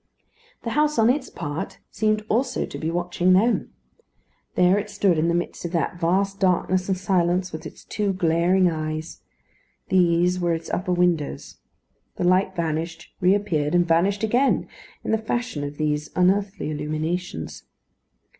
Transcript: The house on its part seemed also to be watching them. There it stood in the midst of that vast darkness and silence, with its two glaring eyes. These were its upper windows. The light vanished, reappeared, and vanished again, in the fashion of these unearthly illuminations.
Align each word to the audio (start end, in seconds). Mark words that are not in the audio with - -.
The 0.63 0.71
house 0.71 0.97
on 0.97 1.11
its 1.11 1.29
part 1.29 1.77
seemed 1.91 2.25
also 2.27 2.65
to 2.65 2.77
be 2.79 2.89
watching 2.89 3.33
them. 3.33 3.71
There 4.55 4.79
it 4.79 4.89
stood 4.89 5.15
in 5.19 5.27
the 5.27 5.35
midst 5.35 5.63
of 5.63 5.73
that 5.73 5.99
vast 5.99 6.39
darkness 6.39 6.89
and 6.89 6.97
silence, 6.97 7.51
with 7.51 7.67
its 7.67 7.83
two 7.85 8.11
glaring 8.11 8.67
eyes. 8.67 9.21
These 9.89 10.39
were 10.39 10.55
its 10.55 10.71
upper 10.71 10.91
windows. 10.91 11.57
The 12.15 12.23
light 12.23 12.55
vanished, 12.55 13.13
reappeared, 13.19 13.75
and 13.75 13.87
vanished 13.87 14.23
again, 14.23 14.67
in 15.03 15.11
the 15.11 15.19
fashion 15.19 15.63
of 15.63 15.77
these 15.77 16.09
unearthly 16.15 16.71
illuminations. 16.71 17.65